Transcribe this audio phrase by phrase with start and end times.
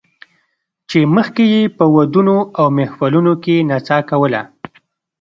[0.89, 4.41] چې مخکې یې په ودونو او محفلونو کې نڅا کوله